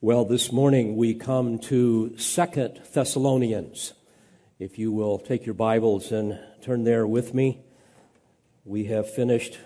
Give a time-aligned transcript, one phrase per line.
[0.00, 3.94] Well, this morning we come to Second Thessalonians.
[4.60, 7.58] If you will take your Bibles and turn there with me.
[8.64, 9.58] We have finished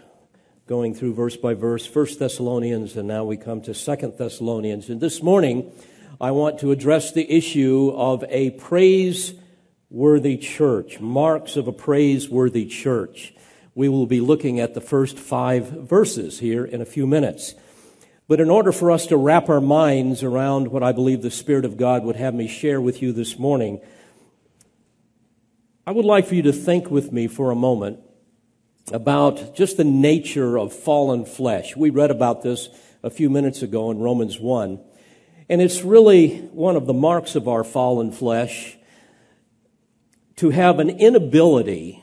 [0.67, 4.89] going through verse by verse First Thessalonians and now we come to Second Thessalonians.
[4.89, 5.71] And this morning
[6.19, 13.35] I want to address the issue of a praiseworthy church, marks of a praiseworthy church.
[13.75, 17.55] We will be looking at the first 5 verses here in a few minutes.
[18.29, 21.65] But in order for us to wrap our minds around what I believe the Spirit
[21.65, 23.81] of God would have me share with you this morning,
[25.87, 27.99] I would like for you to think with me for a moment
[28.93, 31.77] about just the nature of fallen flesh.
[31.77, 32.69] We read about this
[33.03, 34.81] a few minutes ago in Romans 1.
[35.49, 38.79] And it's really one of the marks of our fallen flesh
[40.37, 42.03] to have an inability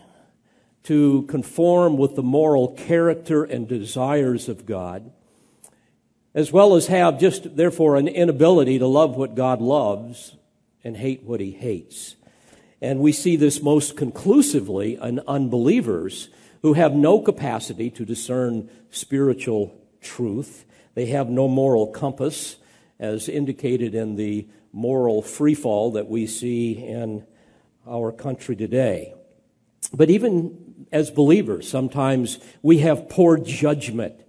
[0.84, 5.12] to conform with the moral character and desires of God
[6.34, 10.36] as well as have just, therefore, an inability to love what God loves
[10.84, 12.16] and hate what he hates.
[12.82, 16.30] And we see this most conclusively in unbelievers
[16.62, 20.66] who have no capacity to discern spiritual truth.
[20.94, 22.58] They have no moral compass,
[23.00, 27.26] as indicated in the moral freefall that we see in
[27.88, 29.14] our country today.
[29.94, 34.22] But even as believers, sometimes we have poor judgment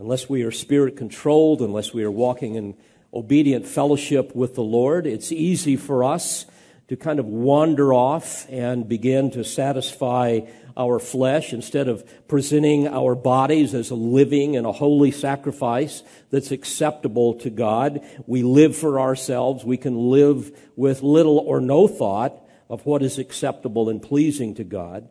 [0.00, 2.74] unless we are spirit controlled, unless we are walking in
[3.12, 6.46] obedient fellowship with the Lord, it's easy for us
[6.88, 10.40] to kind of wander off and begin to satisfy
[10.74, 16.50] our flesh instead of presenting our bodies as a living and a holy sacrifice that's
[16.50, 18.00] acceptable to God.
[18.26, 19.64] We live for ourselves.
[19.64, 22.34] We can live with little or no thought
[22.70, 25.10] of what is acceptable and pleasing to God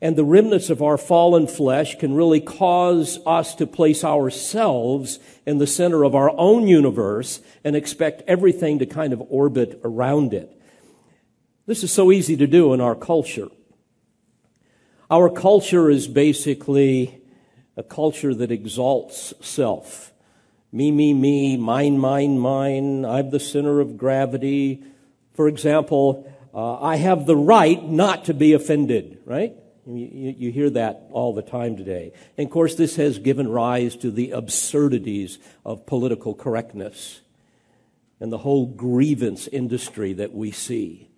[0.00, 5.58] and the remnants of our fallen flesh can really cause us to place ourselves in
[5.58, 10.52] the center of our own universe and expect everything to kind of orbit around it.
[11.66, 13.48] This is so easy to do in our culture.
[15.10, 17.22] Our culture is basically
[17.76, 20.12] a culture that exalts self.
[20.72, 23.04] Me, me, me, mine, mine, mine.
[23.06, 24.82] I'm the center of gravity.
[25.32, 29.54] For example, uh, I have the right not to be offended, right?
[29.88, 32.12] You, you, hear that all the time today.
[32.36, 37.20] And of course, this has given rise to the absurdities of political correctness
[38.18, 41.08] and the whole grievance industry that we see.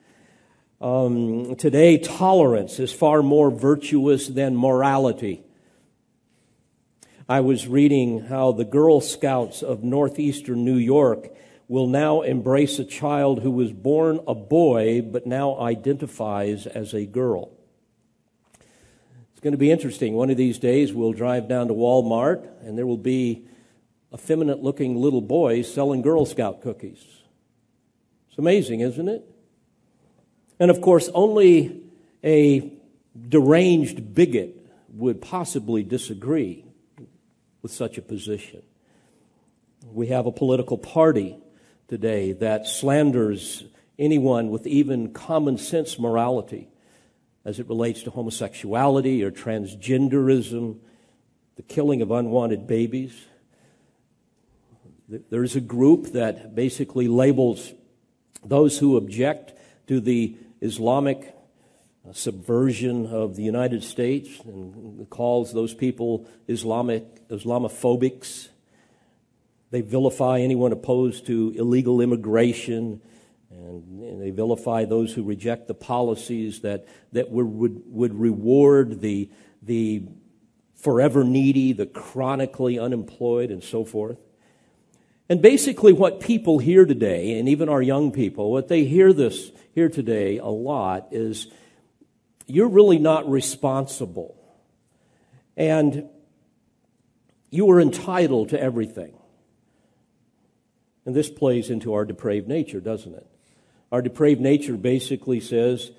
[0.83, 5.43] Um, today, tolerance is far more virtuous than morality.
[7.27, 11.29] I was reading how the Girl Scouts of northeastern New York
[11.69, 17.07] will now embrace a child who was born a boy but now identifies as a
[17.07, 17.58] girl.
[19.39, 20.15] It's going to be interesting.
[20.15, 23.47] One of these days, we'll drive down to Walmart, and there will be
[24.13, 27.05] effeminate looking little boys selling Girl Scout cookies.
[28.31, 29.25] It's amazing, isn't it?
[30.59, 31.83] And of course, only
[32.25, 32.73] a
[33.29, 34.57] deranged bigot
[34.89, 36.65] would possibly disagree
[37.63, 38.63] with such a position.
[39.87, 41.39] We have a political party
[41.87, 43.63] today that slanders
[44.01, 46.71] anyone with even common sense morality
[47.49, 50.77] as it relates to homosexuality or transgenderism,
[51.57, 53.25] the killing of unwanted babies.
[55.09, 57.73] There's a group that basically labels
[58.45, 59.55] those who object
[59.87, 61.35] to the Islamic
[62.07, 68.49] uh, subversion of the United States and calls those people Islamic Islamophobics.
[69.71, 73.01] They vilify anyone opposed to illegal immigration
[73.67, 79.31] and, they vilify those who reject the policies that, that would, would reward the,
[79.63, 80.03] the
[80.75, 84.19] forever needy, the chronically unemployed, and so forth.
[85.29, 89.53] And basically, what people hear today, and even our young people, what they hear this
[89.75, 91.49] here today a lot is
[92.47, 94.35] you're really not responsible.
[95.57, 96.09] And
[97.51, 99.15] you are entitled to everything.
[101.05, 103.27] And this plays into our depraved nature, doesn't it?
[103.91, 105.91] Our depraved nature basically says,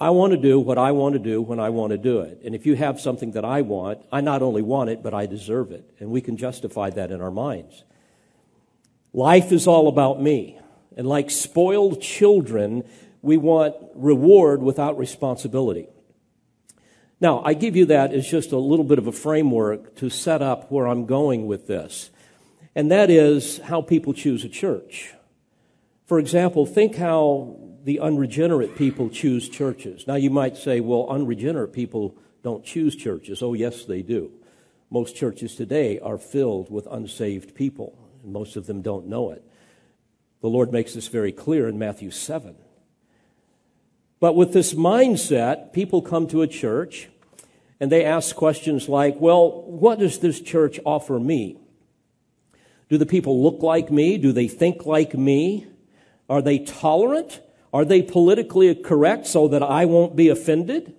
[0.00, 2.40] I want to do what I want to do when I want to do it.
[2.44, 5.26] And if you have something that I want, I not only want it, but I
[5.26, 5.88] deserve it.
[5.98, 7.84] And we can justify that in our minds.
[9.12, 10.58] Life is all about me.
[10.96, 12.84] And like spoiled children,
[13.22, 15.88] we want reward without responsibility.
[17.20, 20.42] Now, I give you that as just a little bit of a framework to set
[20.42, 22.10] up where I'm going with this.
[22.76, 25.12] And that is how people choose a church.
[26.08, 30.06] For example, think how the unregenerate people choose churches.
[30.06, 33.42] Now, you might say, well, unregenerate people don't choose churches.
[33.42, 34.32] Oh, yes, they do.
[34.88, 37.98] Most churches today are filled with unsaved people.
[38.22, 39.44] and Most of them don't know it.
[40.40, 42.56] The Lord makes this very clear in Matthew 7.
[44.18, 47.10] But with this mindset, people come to a church
[47.80, 51.58] and they ask questions like, well, what does this church offer me?
[52.88, 54.16] Do the people look like me?
[54.16, 55.66] Do they think like me?
[56.28, 57.40] Are they tolerant?
[57.72, 60.94] Are they politically correct so that I won't be offended?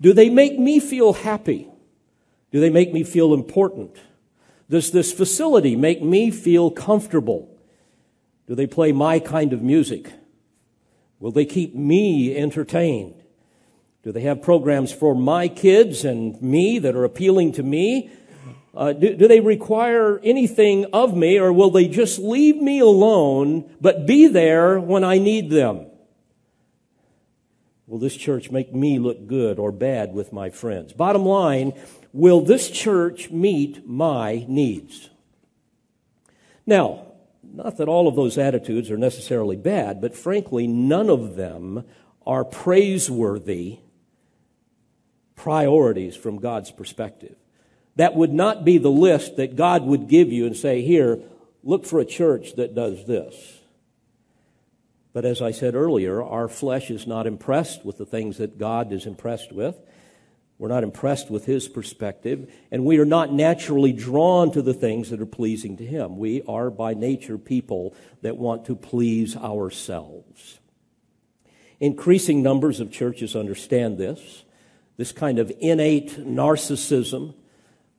[0.00, 1.68] Do they make me feel happy?
[2.50, 3.96] Do they make me feel important?
[4.68, 7.48] Does this facility make me feel comfortable?
[8.46, 10.12] Do they play my kind of music?
[11.18, 13.14] Will they keep me entertained?
[14.02, 18.10] Do they have programs for my kids and me that are appealing to me?
[18.80, 23.70] Uh, do, do they require anything of me, or will they just leave me alone
[23.78, 25.84] but be there when I need them?
[27.86, 30.94] Will this church make me look good or bad with my friends?
[30.94, 31.74] Bottom line,
[32.14, 35.10] will this church meet my needs?
[36.64, 37.08] Now,
[37.42, 41.84] not that all of those attitudes are necessarily bad, but frankly, none of them
[42.26, 43.80] are praiseworthy
[45.36, 47.36] priorities from God's perspective.
[47.96, 51.20] That would not be the list that God would give you and say, here,
[51.62, 53.34] look for a church that does this.
[55.12, 58.92] But as I said earlier, our flesh is not impressed with the things that God
[58.92, 59.76] is impressed with.
[60.56, 65.10] We're not impressed with His perspective, and we are not naturally drawn to the things
[65.10, 66.18] that are pleasing to Him.
[66.18, 70.60] We are by nature people that want to please ourselves.
[71.80, 74.44] Increasing numbers of churches understand this
[74.98, 77.32] this kind of innate narcissism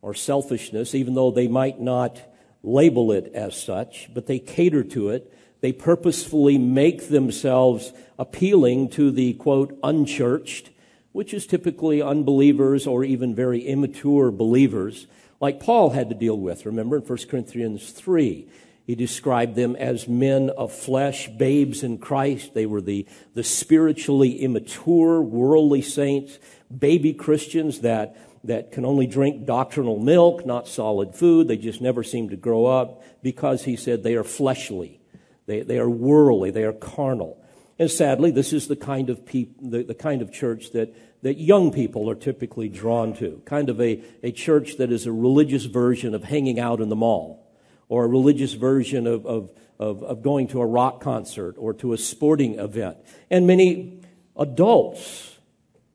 [0.01, 2.21] or selfishness, even though they might not
[2.63, 5.33] label it as such, but they cater to it.
[5.61, 10.71] They purposefully make themselves appealing to the quote, unchurched,
[11.11, 15.07] which is typically unbelievers or even very immature believers,
[15.39, 16.65] like Paul had to deal with.
[16.65, 18.47] Remember in 1 Corinthians 3,
[18.85, 22.53] he described them as men of flesh, babes in Christ.
[22.53, 23.05] They were the,
[23.35, 26.39] the spiritually immature, worldly saints
[26.77, 31.47] baby Christians that, that can only drink doctrinal milk, not solid food.
[31.47, 34.99] They just never seem to grow up because he said they are fleshly.
[35.45, 36.51] They, they are worldly.
[36.51, 37.43] They are carnal.
[37.77, 41.39] And sadly, this is the kind of peop- the, the kind of church that, that
[41.39, 43.41] young people are typically drawn to.
[43.45, 46.95] Kind of a, a church that is a religious version of hanging out in the
[46.95, 47.47] mall,
[47.89, 49.49] or a religious version of, of,
[49.79, 52.97] of, of going to a rock concert or to a sporting event.
[53.29, 54.01] And many
[54.37, 55.37] adults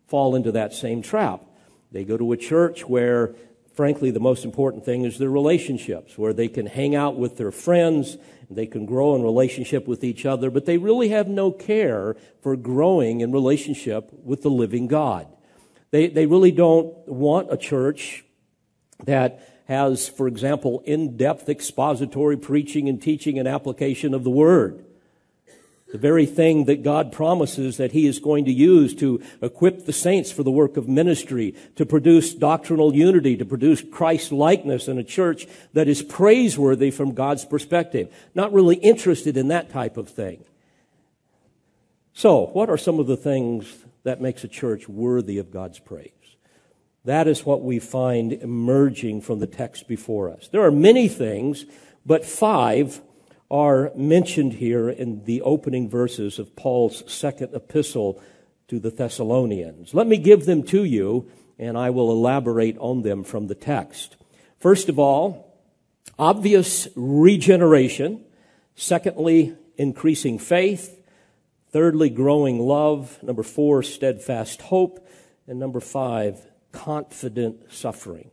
[0.06, 1.42] fall into that same trap.
[1.93, 3.35] They go to a church where,
[3.75, 7.53] frankly, the most important thing is their relationships, where they can hang out with their
[7.53, 8.17] friends,
[8.50, 12.56] they can grow in relationship with each other, but they really have no care for
[12.56, 15.27] growing in relationship with the living God.
[15.91, 18.25] They, they really don't want a church
[19.05, 24.86] that has, for example, in depth expository preaching and teaching and application of the Word.
[25.93, 29.93] The very thing that God promises that He is going to use to equip the
[29.93, 34.99] saints for the work of ministry, to produce doctrinal unity, to produce Christ likeness in
[34.99, 38.12] a church that is praiseworthy from God's perspective.
[38.35, 40.44] Not really interested in that type of thing.
[42.12, 46.11] So, what are some of the things that makes a church worthy of God's praise?
[47.05, 50.49] That is what we find emerging from the text before us.
[50.49, 51.65] There are many things,
[52.05, 53.00] but five
[53.50, 58.21] are mentioned here in the opening verses of Paul's second epistle
[58.68, 59.94] to the Thessalonians.
[59.94, 64.16] Let me give them to you, and I will elaborate on them from the text.
[64.59, 65.54] First of all,
[66.18, 68.25] obvious regeneration.
[68.75, 71.00] Secondly, increasing faith.
[71.71, 73.23] Thirdly, growing love.
[73.23, 75.06] Number four, steadfast hope.
[75.47, 76.40] And number five,
[76.73, 78.30] confident suffering.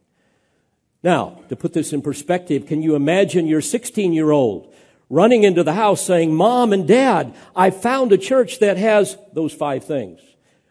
[1.04, 4.73] Now, to put this in perspective, can you imagine your 16 year old
[5.10, 9.54] running into the house saying, Mom and Dad, I found a church that has those
[9.54, 10.20] five things.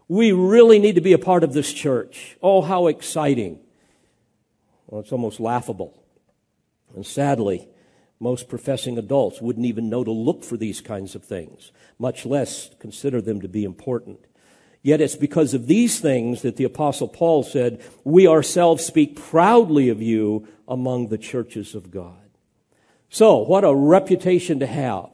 [0.09, 2.37] We really need to be a part of this church.
[2.43, 3.61] Oh, how exciting.
[4.87, 6.03] Well, it's almost laughable.
[6.95, 7.69] And sadly,
[8.21, 12.71] most professing adults wouldn't even know to look for these kinds of things, much less
[12.79, 14.21] consider them to be important.
[14.83, 19.89] Yet it's because of these things that the apostle Paul said, we ourselves speak proudly
[19.89, 22.22] of you among the churches of God.
[23.13, 25.11] So, what a reputation to have.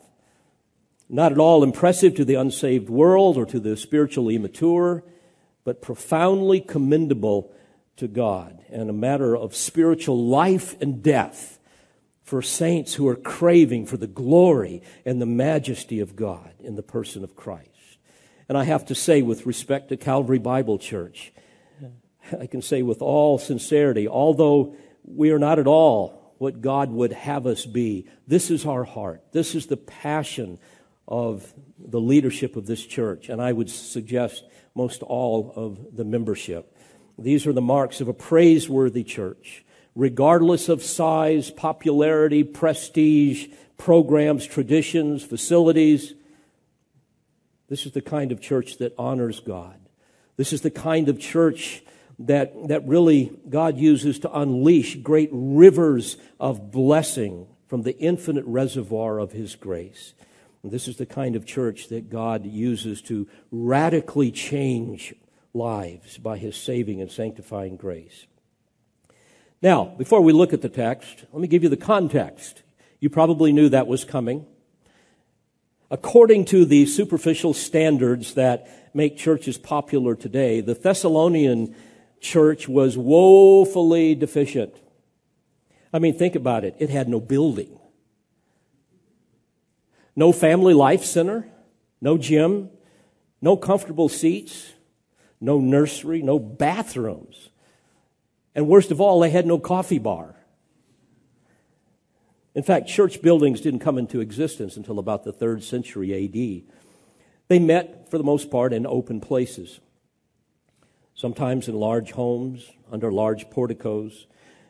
[1.09, 5.03] Not at all impressive to the unsaved world or to the spiritually immature,
[5.65, 7.53] but profoundly commendable
[7.97, 11.59] to God and a matter of spiritual life and death
[12.23, 16.85] for saints who are craving for the glory and the majesty of God in the
[16.85, 17.99] person of Christ.
[18.49, 21.33] And I have to say, with respect to Calvary Bible Church,
[22.39, 27.13] I can say with all sincerity, although we are not at all what God would
[27.13, 28.07] have us be.
[28.27, 29.23] This is our heart.
[29.33, 30.59] This is the passion
[31.07, 36.77] of the leadership of this church, and I would suggest most all of the membership.
[37.19, 39.65] These are the marks of a praiseworthy church.
[39.95, 46.15] Regardless of size, popularity, prestige, programs, traditions, facilities,
[47.69, 49.79] this is the kind of church that honors God.
[50.37, 51.83] This is the kind of church
[52.21, 59.19] that, that really God uses to unleash great rivers of blessing from the infinite reservoir
[59.19, 60.15] of His grace.
[60.63, 65.15] And this is the kind of church that God uses to radically change
[65.55, 68.27] lives by His saving and sanctifying grace.
[69.63, 72.63] Now, before we look at the text, let me give you the context.
[73.01, 74.47] You probably knew that was coming.
[75.91, 81.75] According to the superficial standards that make churches popular today, the Thessalonian
[82.21, 84.75] church was woefully deficient.
[85.93, 86.77] I mean, think about it.
[86.79, 87.79] It had no building,
[90.15, 91.49] no family life center,
[92.01, 92.71] no gym,
[93.41, 94.73] no comfortable seats,
[95.41, 97.51] no nursery, no bathrooms.
[98.55, 100.35] And worst of all, they had no coffee bar.
[102.55, 106.75] In fact, church buildings didn't come into existence until about the third century AD.
[107.47, 109.81] They met, for the most part, in open places,
[111.19, 114.27] sometimes in large homes, under large porticos.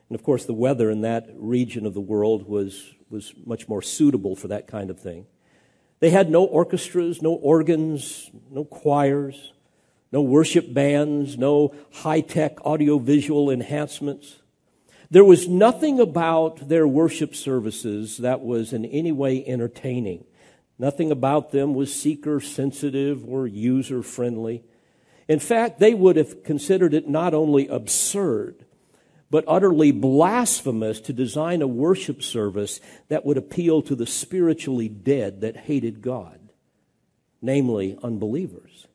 [0.09, 3.83] And of course, the weather in that region of the world was, was much more
[3.83, 5.27] suitable for that kind of thing.
[6.01, 9.53] They had no orchestras, no organs, no choirs,
[10.11, 14.37] no worship bands, no high tech audiovisual enhancements.
[15.11, 20.25] There was nothing about their worship services that was in any way entertaining.
[20.79, 24.65] Nothing about them was seeker sensitive or user friendly.
[25.29, 28.65] In fact, they would have considered it not only absurd,
[29.31, 35.43] but utterly blasphemous to design a worship service that would appeal to the spiritually dead
[35.43, 36.49] that hated God,
[37.43, 38.87] namely unbelievers.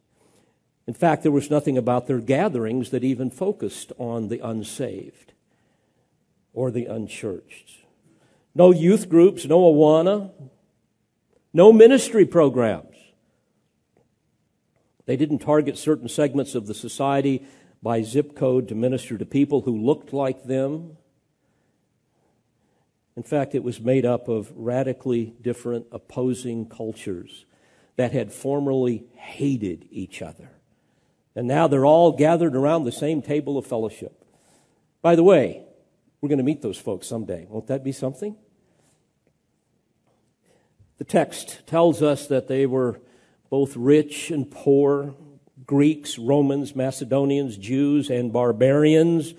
[0.88, 5.34] In fact, there was nothing about their gatherings that even focused on the unsaved
[6.54, 7.78] or the unchurched.
[8.56, 10.32] No youth groups, no Awana,
[11.54, 12.93] no ministry programs.
[15.06, 17.46] They didn't target certain segments of the society
[17.82, 20.98] by zip code to minister to people who looked like them.
[23.16, 27.46] In fact, it was made up of radically different opposing cultures
[27.96, 30.50] that had formerly hated each other.
[31.36, 34.24] And now they're all gathered around the same table of fellowship.
[35.02, 35.64] By the way,
[36.22, 37.46] we're going to meet those folks someday.
[37.50, 38.38] Won't that be something?
[40.98, 43.02] The text tells us that they were
[43.54, 45.14] both rich and poor,
[45.68, 49.36] Greeks, Romans, Macedonians, Jews, and barbarians.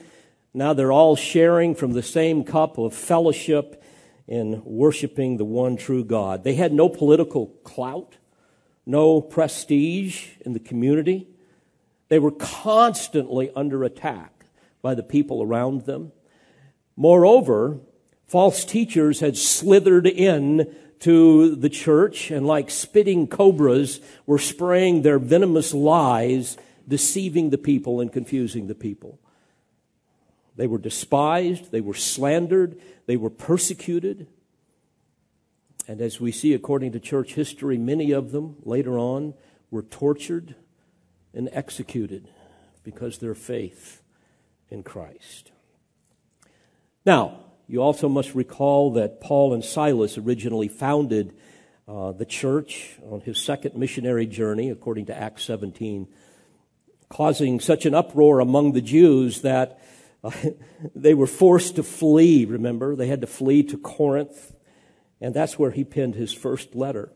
[0.54, 3.82] Now they're all sharing from the same cup of fellowship
[4.28, 6.44] in worshiping the one true God.
[6.44, 8.18] They had no political clout,
[8.86, 11.26] no prestige in the community.
[12.08, 14.46] They were constantly under attack
[14.80, 16.12] by the people around them.
[16.94, 17.80] Moreover,
[18.28, 20.72] false teachers had slithered in
[21.04, 26.56] to the church and like spitting cobras were spraying their venomous lies,
[26.88, 29.18] deceiving the people and confusing the people.
[30.56, 34.28] They were despised, they were slandered, they were persecuted.
[35.86, 39.34] And as we see according to church history, many of them later on
[39.70, 40.54] were tortured
[41.34, 42.28] and executed
[42.82, 44.00] because their faith
[44.70, 45.50] in Christ.
[47.04, 51.34] Now, you also must recall that Paul and Silas originally founded
[51.88, 56.06] uh, the church on his second missionary journey, according to Acts 17,
[57.08, 59.80] causing such an uproar among the Jews that
[60.22, 60.30] uh,
[60.94, 62.96] they were forced to flee, remember?
[62.96, 64.54] They had to flee to Corinth,
[65.20, 67.12] and that's where he penned his first letter.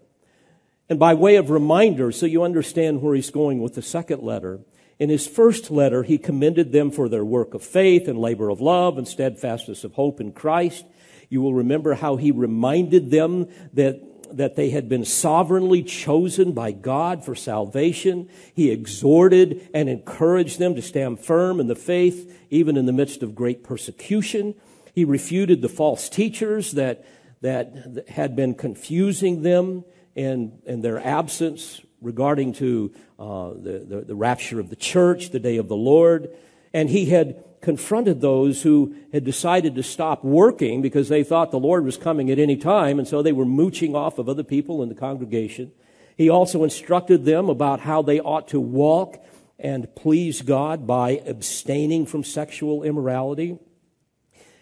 [0.88, 4.60] And by way of reminder, so you understand where he's going with the second letter,
[4.98, 8.60] in his first letter, he commended them for their work of faith and labor of
[8.60, 10.84] love and steadfastness of hope in Christ.
[11.28, 16.72] You will remember how he reminded them that, that they had been sovereignly chosen by
[16.72, 18.28] God for salvation.
[18.54, 23.22] He exhorted and encouraged them to stand firm in the faith, even in the midst
[23.22, 24.56] of great persecution.
[24.92, 27.04] He refuted the false teachers that,
[27.40, 29.84] that had been confusing them
[30.16, 35.40] in, in their absence regarding to uh, the, the, the rapture of the church, the
[35.40, 36.30] day of the Lord.
[36.72, 41.58] And he had confronted those who had decided to stop working because they thought the
[41.58, 44.82] Lord was coming at any time, and so they were mooching off of other people
[44.82, 45.72] in the congregation.
[46.16, 49.24] He also instructed them about how they ought to walk
[49.58, 53.58] and please God by abstaining from sexual immorality,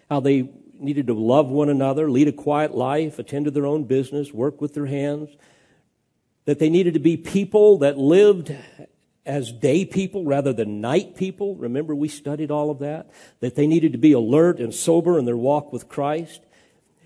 [0.09, 3.83] how they needed to love one another, lead a quiet life, attend to their own
[3.83, 5.29] business, work with their hands,
[6.47, 8.55] that they needed to be people that lived
[9.25, 11.55] as day people rather than night people.
[11.55, 13.09] Remember, we studied all of that.
[13.41, 16.39] That they needed to be alert and sober in their walk with Christ.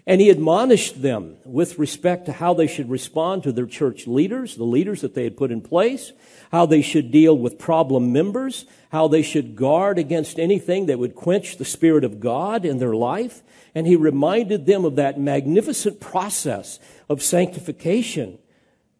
[0.05, 4.57] And he admonished them with respect to how they should respond to their church leaders,
[4.57, 6.11] the leaders that they had put in place,
[6.51, 11.15] how they should deal with problem members, how they should guard against anything that would
[11.15, 13.41] quench the Spirit of God in their life.
[13.73, 16.79] And he reminded them of that magnificent process
[17.09, 18.37] of sanctification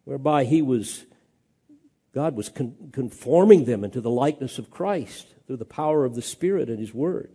[0.04, 1.04] whereby he was,
[2.14, 6.22] God was con- conforming them into the likeness of Christ through the power of the
[6.22, 7.30] Spirit and his word.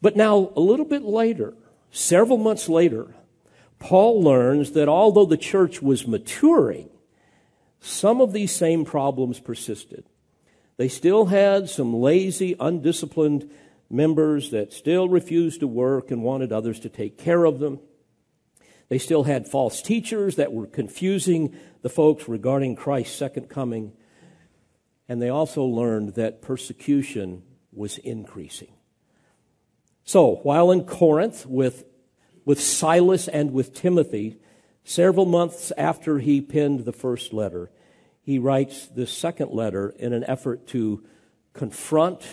[0.00, 1.54] But now, a little bit later,
[1.90, 3.14] several months later,
[3.78, 6.90] Paul learns that although the church was maturing,
[7.80, 10.04] some of these same problems persisted.
[10.76, 13.50] They still had some lazy, undisciplined
[13.90, 17.78] members that still refused to work and wanted others to take care of them.
[18.88, 23.92] They still had false teachers that were confusing the folks regarding Christ's second coming.
[25.08, 28.72] And they also learned that persecution was increasing.
[30.04, 31.84] So, while in Corinth with,
[32.44, 34.38] with Silas and with Timothy,
[34.84, 37.70] several months after he penned the first letter,
[38.22, 41.04] he writes this second letter in an effort to
[41.52, 42.26] confront,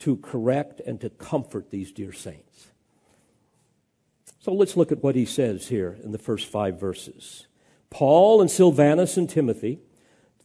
[0.00, 2.68] to correct, and to comfort these dear saints.
[4.46, 7.48] So let's look at what he says here in the first five verses.
[7.90, 9.80] Paul and Silvanus and Timothy,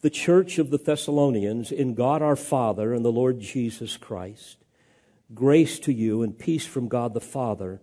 [0.02, 4.58] the church of the Thessalonians, in God our Father and the Lord Jesus Christ,
[5.36, 7.80] grace to you and peace from God the Father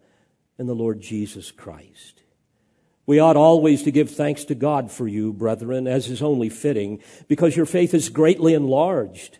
[0.58, 2.24] and the Lord Jesus Christ.
[3.06, 7.00] We ought always to give thanks to God for you, brethren, as is only fitting,
[7.28, 9.38] because your faith is greatly enlarged,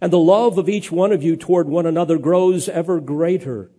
[0.00, 3.70] and the love of each one of you toward one another grows ever greater.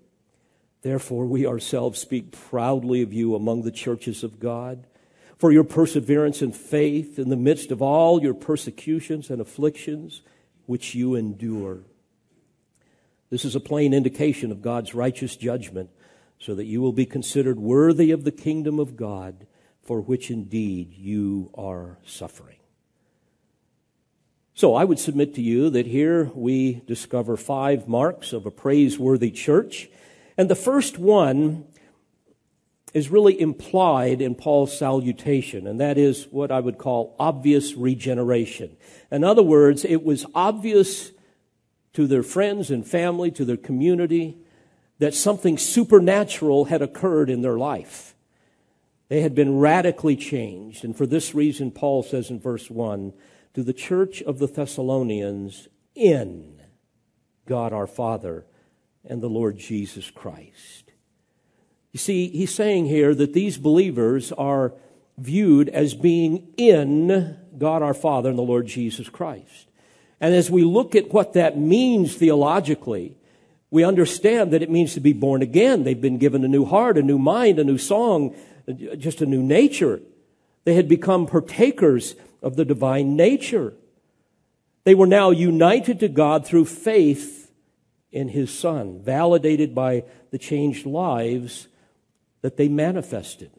[0.81, 4.87] Therefore, we ourselves speak proudly of you among the churches of God
[5.37, 10.21] for your perseverance and faith in the midst of all your persecutions and afflictions
[10.65, 11.79] which you endure.
[13.29, 15.89] This is a plain indication of God's righteous judgment
[16.39, 19.45] so that you will be considered worthy of the kingdom of God,
[19.83, 22.57] for which indeed you are suffering.
[24.53, 29.31] So I would submit to you that here we discover five marks of a praiseworthy
[29.31, 29.89] church.
[30.39, 31.65] And the first one
[32.93, 38.77] is really implied in Paul's salutation, and that is what I would call obvious regeneration.
[39.11, 41.11] In other words, it was obvious
[41.91, 44.37] to their friends and family, to their community,
[44.99, 48.15] that something supernatural had occurred in their life.
[49.09, 50.85] They had been radically changed.
[50.85, 53.11] And for this reason, Paul says in verse 1
[53.55, 56.61] to the church of the Thessalonians in
[57.45, 58.45] God our Father
[59.07, 60.91] and the Lord Jesus Christ.
[61.91, 64.73] You see, he's saying here that these believers are
[65.17, 69.67] viewed as being in God our Father and the Lord Jesus Christ.
[70.21, 73.15] And as we look at what that means theologically,
[73.71, 75.83] we understand that it means to be born again.
[75.83, 78.35] They've been given a new heart, a new mind, a new song,
[78.97, 80.01] just a new nature.
[80.65, 83.73] They had become partakers of the divine nature.
[84.83, 87.38] They were now united to God through faith
[88.11, 91.67] in His Son, validated by the changed lives
[92.41, 93.51] that they manifested.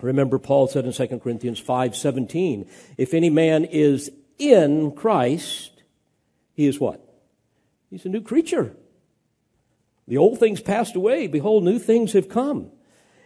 [0.00, 5.82] Remember, Paul said in 2 Corinthians 5 17, if any man is in Christ,
[6.54, 7.00] he is what?
[7.90, 8.74] He's a new creature.
[10.08, 11.26] The old things passed away.
[11.26, 12.70] Behold, new things have come.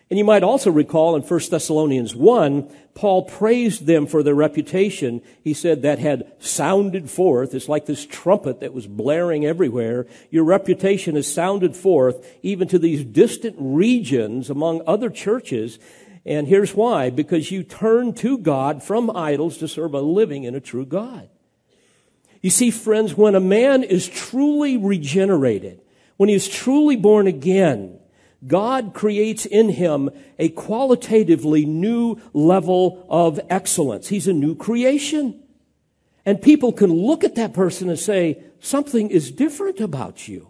[0.09, 5.21] And you might also recall in 1 Thessalonians 1, Paul praised them for their reputation.
[5.43, 7.55] He said that had sounded forth.
[7.55, 10.07] It's like this trumpet that was blaring everywhere.
[10.31, 15.81] Your reputation has sounded forth even to these distant regions among other churches.
[16.25, 17.11] And here's why.
[17.11, 21.29] Because you turned to God from idols to serve a living and a true God.
[22.43, 25.81] You see, friends, when a man is truly regenerated,
[26.17, 27.99] when he is truly born again,
[28.47, 34.09] God creates in him a qualitatively new level of excellence.
[34.09, 35.43] He's a new creation.
[36.25, 40.49] And people can look at that person and say, something is different about you.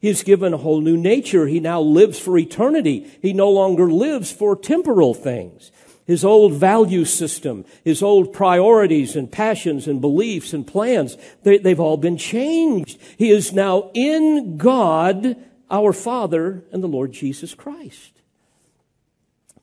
[0.00, 1.46] He is given a whole new nature.
[1.46, 3.10] He now lives for eternity.
[3.22, 5.70] He no longer lives for temporal things
[6.06, 11.80] his old value system, his old priorities and passions and beliefs and plans, they, they've
[11.80, 12.98] all been changed.
[13.16, 15.36] He is now in God,
[15.74, 18.12] our Father, and the Lord Jesus Christ.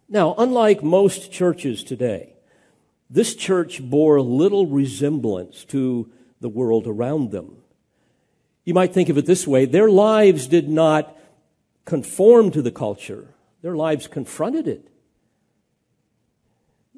[0.10, 2.34] Now, unlike most churches today,
[3.10, 7.56] this church bore little resemblance to the world around them.
[8.66, 11.18] You might think of it this way their lives did not
[11.86, 13.30] conform to the culture.
[13.62, 14.90] Their lives confronted it.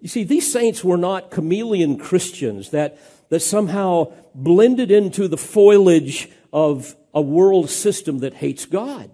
[0.02, 2.97] You see, these saints were not chameleon Christians that,
[3.30, 9.09] that somehow blended into the foliage of a world system that hates God.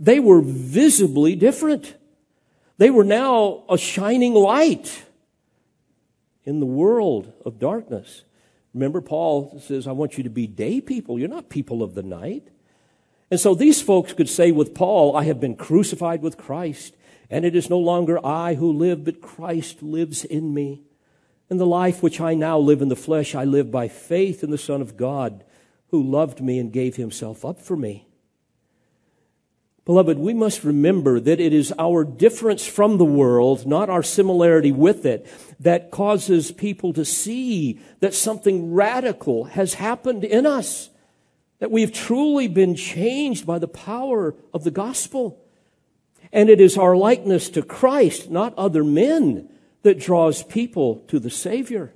[0.00, 1.94] They were visibly different.
[2.78, 5.04] They were now a shining light
[6.44, 8.24] in the world of darkness.
[8.72, 11.18] Remember, Paul says, I want you to be day people.
[11.18, 12.48] You're not people of the night.
[13.30, 16.96] And so these folks could say with Paul, I have been crucified with Christ,
[17.28, 20.84] and it is no longer I who live, but Christ lives in me.
[21.50, 24.50] And the life which I now live in the flesh, I live by faith in
[24.50, 25.44] the Son of God,
[25.88, 28.06] who loved me and gave himself up for me.
[29.88, 34.70] Beloved, we must remember that it is our difference from the world, not our similarity
[34.70, 35.26] with it,
[35.60, 40.90] that causes people to see that something radical has happened in us,
[41.58, 45.42] that we've truly been changed by the power of the gospel.
[46.32, 49.48] And it is our likeness to Christ, not other men,
[49.84, 51.94] that draws people to the Savior.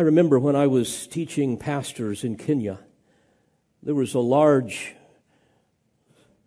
[0.00, 2.78] I remember when I was teaching pastors in Kenya,
[3.82, 4.94] there was a large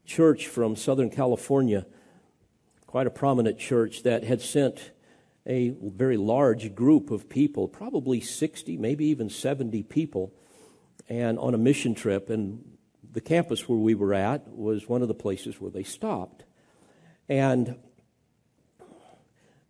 [0.07, 1.85] church from Southern California,
[2.87, 4.89] quite a prominent church, that had sent
[5.45, 10.33] a very large group of people, probably 60, maybe even 70 people,
[11.07, 12.31] and on a mission trip.
[12.31, 12.63] And
[13.11, 16.43] the campus where we were at was one of the places where they stopped.
[17.29, 17.75] And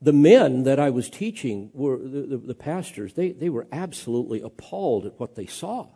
[0.04, 4.42] the men that I was teaching were the, the, the, pastors, they, they were absolutely
[4.42, 5.88] appalled at what they saw.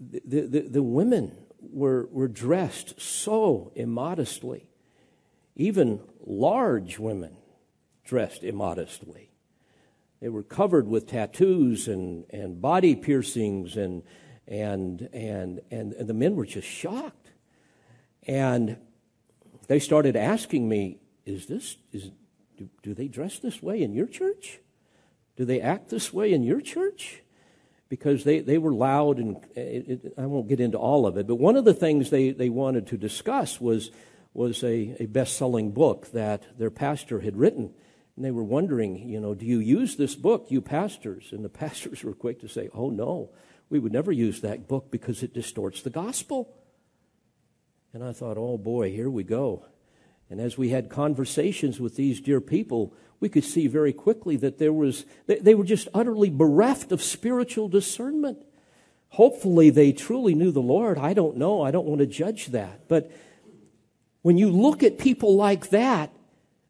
[0.00, 4.66] The, the, the women were, were dressed so immodestly.
[5.54, 7.36] Even large women
[8.04, 9.30] dressed immodestly.
[10.20, 14.02] They were covered with tattoos and, and body piercings, and,
[14.48, 17.30] and, and, and, and the men were just shocked.
[18.26, 18.76] And
[19.68, 22.10] they started asking me, Is this, is,
[22.56, 24.60] do, do they dress this way in your church?
[25.36, 27.22] Do they act this way in your church?
[27.92, 31.26] because they, they were loud, and it, it, I won't get into all of it,
[31.26, 33.90] but one of the things they, they wanted to discuss was,
[34.32, 37.74] was a, a best selling book that their pastor had written.
[38.16, 41.32] And they were wondering, you know, do you use this book, you pastors?
[41.32, 43.28] And the pastors were quick to say, oh, no,
[43.68, 46.56] we would never use that book because it distorts the gospel.
[47.92, 49.66] And I thought, oh boy, here we go.
[50.32, 54.56] And as we had conversations with these dear people, we could see very quickly that
[54.56, 58.42] there was, they were just utterly bereft of spiritual discernment.
[59.10, 60.96] Hopefully, they truly knew the Lord.
[60.96, 61.60] I don't know.
[61.60, 62.88] I don't want to judge that.
[62.88, 63.12] But
[64.22, 66.10] when you look at people like that,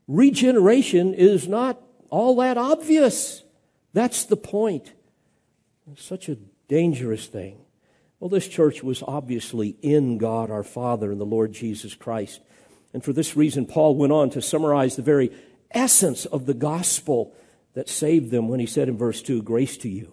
[0.09, 3.45] regeneration is not all that obvious.
[3.93, 4.93] That's the point.
[5.93, 7.59] It's such a dangerous thing.
[8.19, 12.41] Well, this church was obviously in God our Father and the Lord Jesus Christ.
[12.93, 15.31] And for this reason, Paul went on to summarize the very
[15.71, 17.35] essence of the gospel
[17.75, 20.13] that saved them when he said in verse 2 Grace to you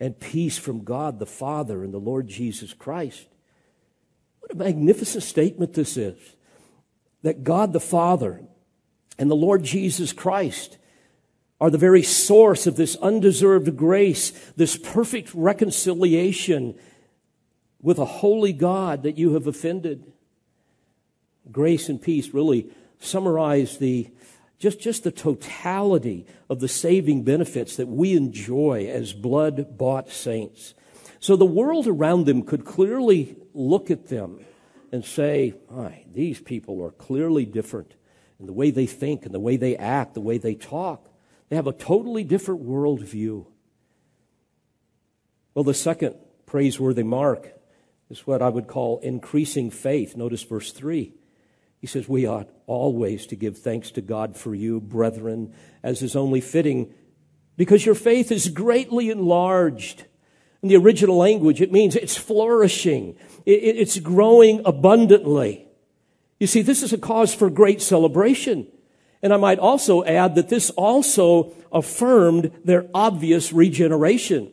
[0.00, 3.26] and peace from God the Father and the Lord Jesus Christ.
[4.40, 6.18] What a magnificent statement this is
[7.22, 8.42] that God the Father
[9.18, 10.76] and the Lord Jesus Christ
[11.60, 16.74] are the very source of this undeserved grace, this perfect reconciliation
[17.80, 20.12] with a holy God that you have offended.
[21.50, 24.10] Grace and peace really summarize the
[24.58, 30.74] just, just the totality of the saving benefits that we enjoy as blood bought saints.
[31.20, 34.44] So the world around them could clearly look at them
[34.90, 35.54] and say,
[36.12, 37.94] these people are clearly different
[38.38, 41.10] in the way they think and the way they act, the way they talk.
[41.48, 43.46] They have a totally different worldview.
[45.54, 47.52] Well, the second praiseworthy mark
[48.08, 50.16] is what I would call increasing faith.
[50.16, 51.12] Notice verse 3.
[51.84, 56.16] He says, We ought always to give thanks to God for you, brethren, as is
[56.16, 56.94] only fitting,
[57.58, 60.06] because your faith is greatly enlarged.
[60.62, 65.68] In the original language, it means it's flourishing, it's growing abundantly.
[66.40, 68.66] You see, this is a cause for great celebration.
[69.22, 74.50] And I might also add that this also affirmed their obvious regeneration.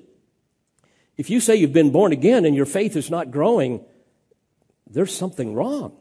[1.16, 3.86] If you say you've been born again and your faith is not growing,
[4.86, 5.96] there's something wrong.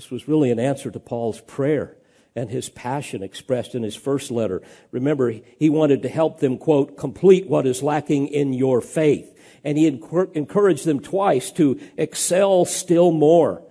[0.00, 1.94] This was really an answer to Paul's prayer
[2.34, 4.62] and his passion expressed in his first letter.
[4.92, 9.38] Remember, he wanted to help them, quote, complete what is lacking in your faith.
[9.62, 13.62] And he encouraged them twice to excel still more.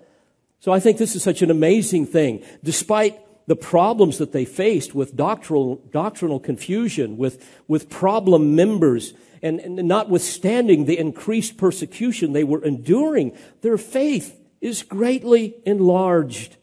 [0.59, 2.43] So I think this is such an amazing thing.
[2.63, 9.59] Despite the problems that they faced with doctrinal, doctrinal confusion, with, with problem members, and,
[9.61, 16.57] and notwithstanding the increased persecution they were enduring, their faith is greatly enlarged.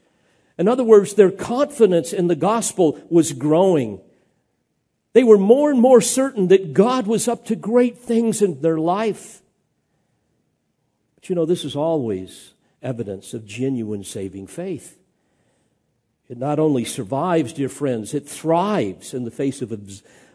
[0.58, 4.00] In other words, their confidence in the gospel was growing.
[5.12, 8.78] They were more and more certain that God was up to great things in their
[8.78, 9.42] life.
[11.14, 14.98] But you know, this is always evidence of genuine saving faith.
[16.28, 19.72] It not only survives, dear friends, it thrives in the face of,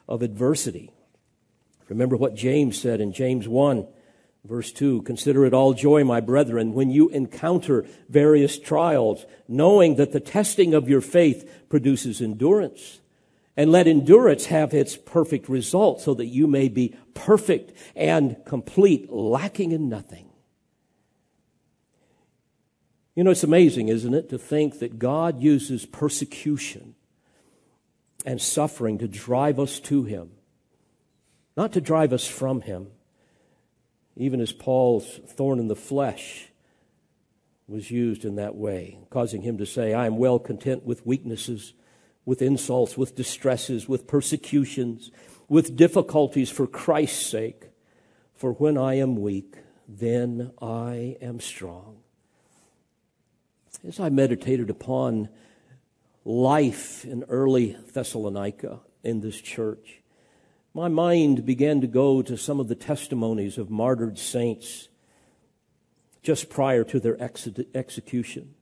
[0.08, 0.92] of adversity.
[1.90, 3.86] Remember what James said in James 1,
[4.46, 10.12] verse 2 Consider it all joy, my brethren, when you encounter various trials, knowing that
[10.12, 13.00] the testing of your faith produces endurance.
[13.58, 19.12] And let endurance have its perfect result, so that you may be perfect and complete,
[19.12, 20.30] lacking in nothing.
[23.14, 26.96] You know, it's amazing, isn't it, to think that God uses persecution
[28.26, 30.32] and suffering to drive us to Him,
[31.58, 32.88] not to drive us from Him.
[34.22, 36.50] Even as Paul's thorn in the flesh
[37.68, 41.74] was used in that way, causing him to say, I am well content with weaknesses,
[42.24, 45.10] with insults, with distresses, with persecutions,
[45.50, 47.72] with difficulties for Christ's sake.
[48.36, 49.56] For when I am weak,
[49.88, 51.98] then I am strong.
[53.88, 55.30] As I meditated upon
[56.26, 60.01] life in early Thessalonica in this church,
[60.74, 64.88] my mind began to go to some of the testimonies of martyred saints
[66.24, 68.54] just prior to their execution.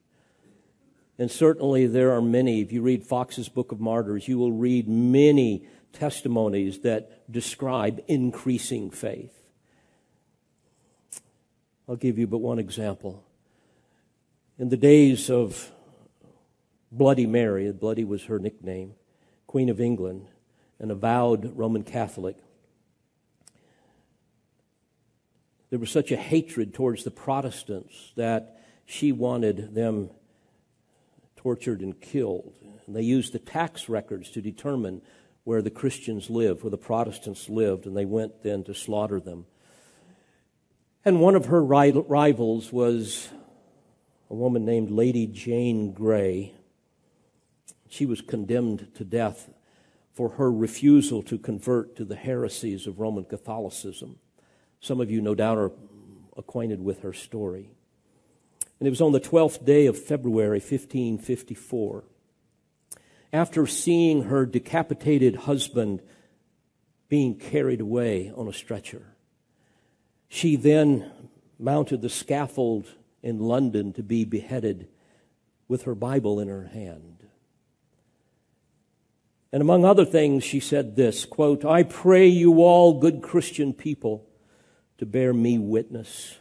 [1.17, 2.62] And certainly there are many.
[2.62, 8.89] If you read Foxe's Book of Martyrs, you will read many testimonies that describe increasing
[8.89, 9.36] faith.
[11.88, 13.24] I'll give you but one example.
[14.58, 15.72] In the days of
[16.91, 18.93] Bloody Mary, Bloody was her nickname,
[19.45, 20.28] Queen of England,
[20.80, 22.38] an avowed Roman Catholic,
[25.70, 30.10] there was such a hatred towards the Protestants that she wanted them
[31.36, 32.56] tortured and killed.
[32.88, 35.02] And they used the tax records to determine
[35.44, 39.46] where the Christians lived, where the Protestants lived, and they went then to slaughter them.
[41.06, 43.30] And one of her rivals was
[44.30, 46.54] a woman named Lady Jane Grey.
[47.89, 49.50] She was condemned to death
[50.19, 54.17] for her refusal to convert to the heresies of Roman Catholicism.
[54.82, 55.71] Some of you, no doubt, are
[56.36, 57.69] acquainted with her story.
[58.77, 62.03] And it was on the 12th day of February, 1554.
[63.32, 66.01] After seeing her decapitated husband
[67.08, 69.15] being carried away on a stretcher,
[70.27, 71.10] she then
[71.58, 74.89] mounted the scaffold in London to be beheaded
[75.69, 77.29] with her Bible in her hand.
[79.51, 84.27] And among other things, she said this quote, I pray you all, good Christian people,
[84.97, 86.39] to bear me witness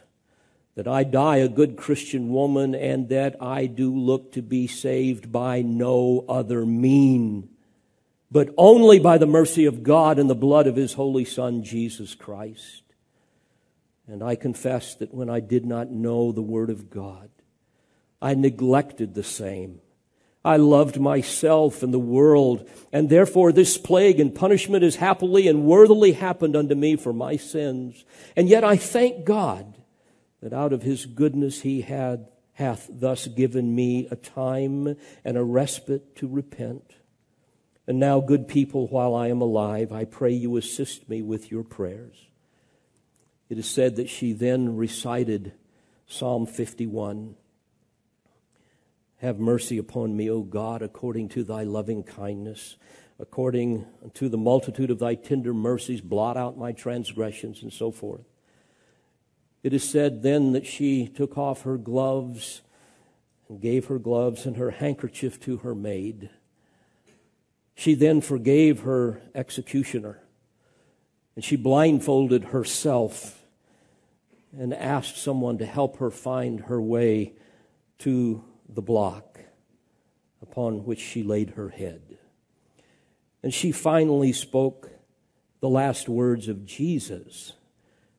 [0.79, 5.29] that I die a good Christian woman and that I do look to be saved
[5.29, 7.49] by no other mean,
[8.31, 12.15] but only by the mercy of God and the blood of his holy Son, Jesus
[12.15, 12.83] Christ.
[14.07, 17.29] And I confess that when I did not know the Word of God,
[18.21, 19.81] I neglected the same.
[20.43, 25.65] I loved myself and the world, and therefore this plague and punishment has happily and
[25.65, 28.05] worthily happened unto me for my sins.
[28.35, 29.77] And yet I thank God
[30.41, 35.43] that out of his goodness he had, hath thus given me a time and a
[35.43, 36.95] respite to repent.
[37.87, 41.63] And now, good people, while I am alive, I pray you assist me with your
[41.63, 42.27] prayers.
[43.49, 45.53] It is said that she then recited
[46.05, 47.35] Psalm 51.
[49.19, 52.77] Have mercy upon me, O God, according to thy loving kindness,
[53.19, 58.23] according to the multitude of thy tender mercies, blot out my transgressions, and so forth.
[59.61, 62.61] It is said then that she took off her gloves
[63.49, 66.29] and gave her gloves and her handkerchief to her maid.
[67.75, 70.21] She then forgave her executioner,
[71.35, 73.43] and she blindfolded herself
[74.57, 77.33] and asked someone to help her find her way
[77.97, 79.39] to the block
[80.41, 82.17] upon which she laid her head.
[83.43, 84.91] And she finally spoke
[85.59, 87.53] the last words of Jesus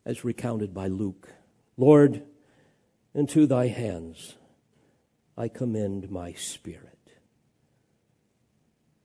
[0.04, 1.28] as recounted by Luke
[1.76, 2.22] Lord,
[3.14, 4.34] into thy hands
[5.36, 6.98] I commend my spirit.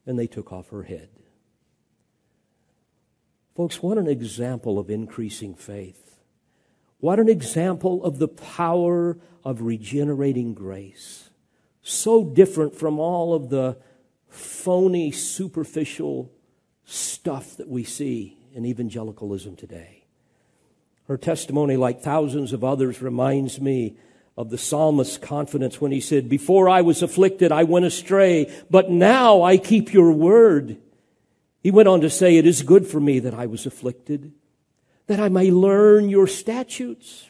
[0.06, 1.08] And they took off her head.
[3.56, 6.20] Folks, what an example of increasing faith.
[7.00, 11.30] What an example of the power of regenerating grace.
[11.88, 13.78] So different from all of the
[14.28, 16.32] phony, superficial
[16.84, 20.08] stuff that we see in evangelicalism today.
[21.08, 23.98] Her testimony, like thousands of others, reminds me
[24.36, 28.90] of the psalmist's confidence when he said, Before I was afflicted, I went astray, but
[28.90, 30.78] now I keep your word.
[31.62, 34.34] He went on to say, It is good for me that I was afflicted,
[35.06, 37.30] that I may learn your statutes.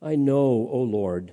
[0.00, 1.32] I know, O Lord,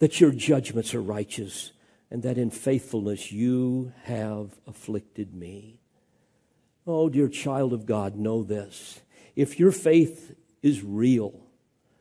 [0.00, 1.72] that your judgments are righteous,
[2.10, 5.80] and that in faithfulness you have afflicted me.
[6.86, 9.00] Oh, dear child of God, know this.
[9.36, 11.40] If your faith is real,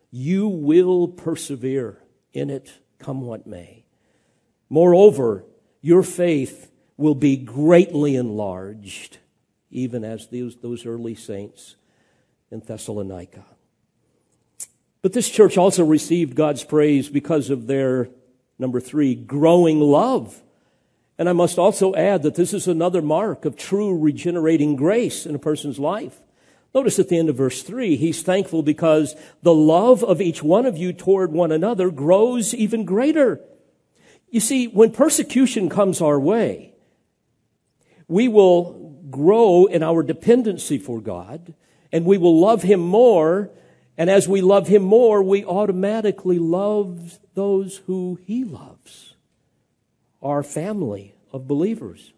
[0.09, 2.01] you will persevere
[2.33, 3.85] in it, come what may.
[4.69, 5.45] Moreover,
[5.81, 9.17] your faith will be greatly enlarged,
[9.69, 11.75] even as those, early saints
[12.49, 13.45] in Thessalonica.
[15.01, 18.09] But this church also received God's praise because of their,
[18.57, 20.41] number three, growing love.
[21.17, 25.35] And I must also add that this is another mark of true regenerating grace in
[25.35, 26.21] a person's life.
[26.73, 30.65] Notice at the end of verse 3, he's thankful because the love of each one
[30.65, 33.41] of you toward one another grows even greater.
[34.29, 36.73] You see, when persecution comes our way,
[38.07, 41.53] we will grow in our dependency for God
[41.91, 43.49] and we will love Him more.
[43.99, 49.13] And as we love Him more, we automatically love those who He loves,
[50.23, 52.13] our family of believers.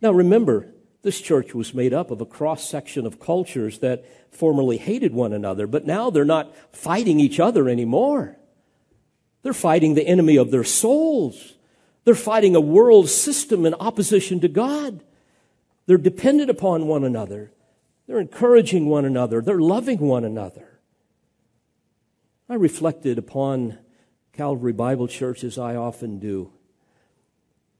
[0.00, 0.68] Now remember,
[1.02, 5.32] this church was made up of a cross section of cultures that formerly hated one
[5.32, 8.36] another, but now they're not fighting each other anymore.
[9.42, 11.54] They're fighting the enemy of their souls.
[12.04, 15.02] They're fighting a world system in opposition to God.
[15.86, 17.50] They're dependent upon one another.
[18.06, 19.40] They're encouraging one another.
[19.40, 20.80] They're loving one another.
[22.48, 23.78] I reflected upon
[24.32, 26.52] Calvary Bible Church as I often do.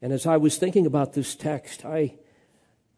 [0.01, 2.15] And as I was thinking about this text, I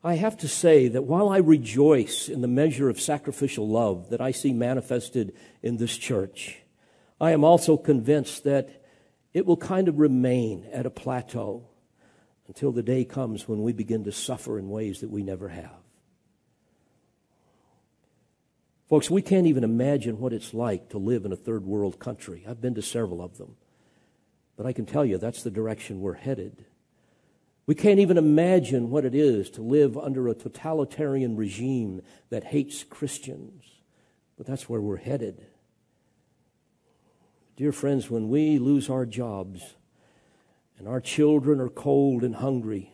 [0.06, 4.20] I have to say that while I rejoice in the measure of sacrificial love that
[4.20, 5.34] I see manifested
[5.64, 6.58] in this church,
[7.20, 8.84] I am also convinced that
[9.34, 11.66] it will kind of remain at a plateau
[12.46, 15.85] until the day comes when we begin to suffer in ways that we never have.
[18.88, 22.44] Folks, we can't even imagine what it's like to live in a third world country.
[22.48, 23.56] I've been to several of them.
[24.56, 26.64] But I can tell you that's the direction we're headed.
[27.66, 32.84] We can't even imagine what it is to live under a totalitarian regime that hates
[32.84, 33.64] Christians.
[34.36, 35.44] But that's where we're headed.
[37.56, 39.74] Dear friends, when we lose our jobs
[40.78, 42.92] and our children are cold and hungry,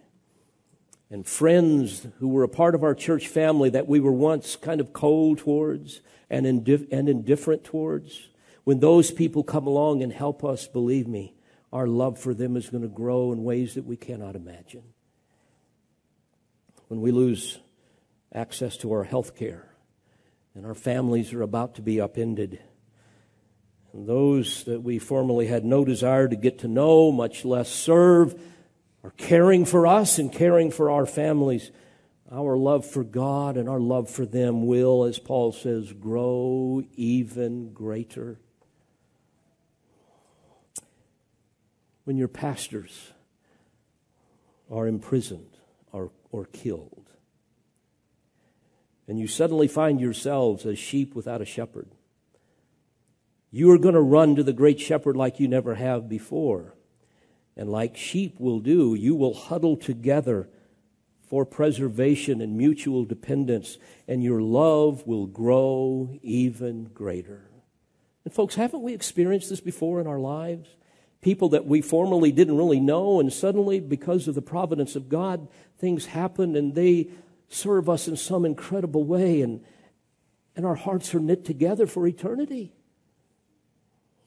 [1.12, 4.80] and friends who were a part of our church family that we were once kind
[4.80, 8.30] of cold towards and, indif- and indifferent towards,
[8.64, 11.34] when those people come along and help us, believe me,
[11.70, 14.84] our love for them is going to grow in ways that we cannot imagine.
[16.88, 17.58] When we lose
[18.34, 19.68] access to our health care
[20.54, 22.58] and our families are about to be upended,
[23.92, 28.34] and those that we formerly had no desire to get to know, much less serve,
[29.02, 31.70] are caring for us and caring for our families,
[32.30, 37.72] our love for God and our love for them will, as Paul says, grow even
[37.72, 38.38] greater.
[42.04, 43.12] when your pastors
[44.70, 45.58] are imprisoned
[45.92, 47.10] or, or killed.
[49.06, 51.90] And you suddenly find yourselves as sheep without a shepherd.
[53.50, 56.74] You are going to run to the great shepherd like you never have before.
[57.56, 60.48] And like sheep will do, you will huddle together
[61.22, 67.50] for preservation and mutual dependence, and your love will grow even greater.
[68.24, 70.68] And, folks, haven't we experienced this before in our lives?
[71.22, 75.48] people that we formerly didn't really know, and suddenly, because of the providence of God,
[75.78, 77.08] things happen and they
[77.48, 79.64] serve us in some incredible way, and,
[80.56, 82.74] and our hearts are knit together for eternity.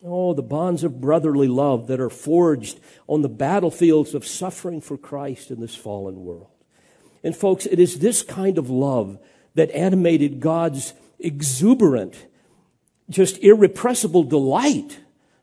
[0.08, 4.98] Oh, the bonds of brotherly love that are forged on the battlefields of suffering for
[4.98, 6.52] Christ in this fallen world.
[7.24, 9.18] And, folks, it is this kind of love
[9.56, 12.28] that animated God's exuberant,
[13.10, 14.99] just irrepressible delight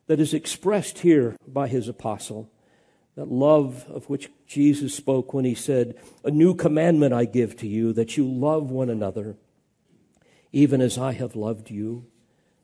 [0.07, 2.49] that is expressed here by his apostle.
[3.17, 7.67] That love of which Jesus spoke when he said, A new commandment I give to
[7.67, 9.37] you, that you love one another,
[10.53, 12.07] even as I have loved you,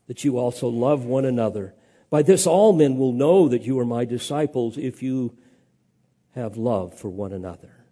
[0.07, 1.73] that you also love one another.
[2.09, 5.37] By this all men will know that you are my disciples if you
[6.35, 7.85] have love for one another.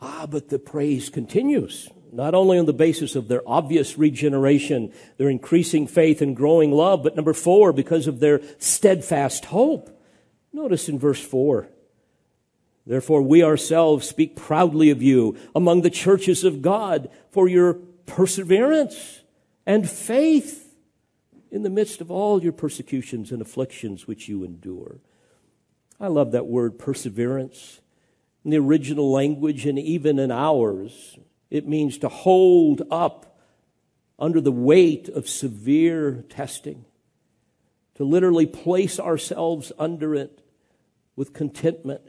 [0.00, 5.28] Ah, but the praise continues not only on the basis of their obvious regeneration, their
[5.30, 9.96] increasing faith and growing love, but number four, because of their steadfast hope.
[10.52, 11.68] Notice in verse four,
[12.86, 17.74] Therefore, we ourselves speak proudly of you among the churches of God for your
[18.06, 19.20] perseverance
[19.64, 20.59] and faith
[21.50, 25.00] in the midst of all your persecutions and afflictions which you endure.
[25.98, 27.80] I love that word perseverance.
[28.44, 31.18] In the original language and even in ours,
[31.50, 33.38] it means to hold up
[34.18, 36.84] under the weight of severe testing,
[37.96, 40.42] to literally place ourselves under it
[41.16, 42.02] with contentment,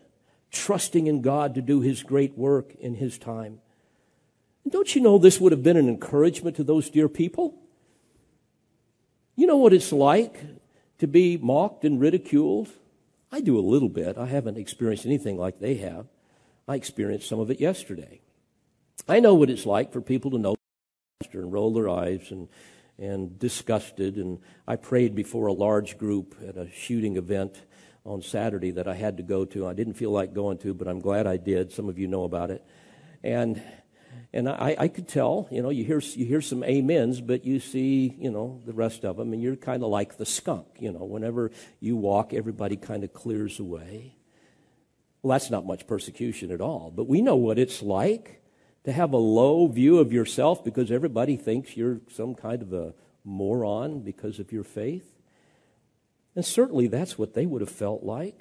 [0.52, 3.60] trusting in God to do His great work in His time.
[4.70, 7.61] Don't you know this would have been an encouragement to those dear people?
[9.42, 10.39] You know what it's like
[11.00, 12.70] to be mocked and ridiculed?
[13.32, 14.16] I do a little bit.
[14.16, 16.06] I haven't experienced anything like they have.
[16.68, 18.22] I experienced some of it yesterday.
[19.08, 20.56] I know what it's like for people to know
[21.34, 22.50] and roll their eyes and
[23.00, 24.18] and disgusted.
[24.18, 27.64] And I prayed before a large group at a shooting event
[28.06, 29.66] on Saturday that I had to go to.
[29.66, 31.72] I didn't feel like going to, but I'm glad I did.
[31.72, 32.64] Some of you know about it.
[33.24, 33.60] And
[34.34, 37.59] and I, I could tell, you know, you hear you hear some amens, but you
[37.59, 40.67] see, you know, the rest of them, and you're kind of like the skunk.
[40.79, 41.51] You know, whenever
[41.82, 44.15] you walk, everybody kind of clears away.
[45.21, 48.41] Well, that's not much persecution at all, but we know what it's like
[48.86, 52.93] to have a low view of yourself because everybody thinks you're some kind of a
[53.23, 55.19] moron because of your faith.
[56.36, 58.39] And certainly that's what they would have felt like.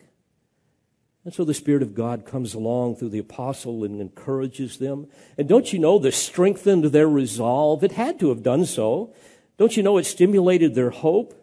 [1.24, 5.06] And so the Spirit of God comes along through the apostle and encourages them.
[5.36, 7.84] And don't you know, this strengthened their resolve?
[7.84, 9.14] It had to have done so.
[9.58, 11.34] Don't you know it stimulated their hope?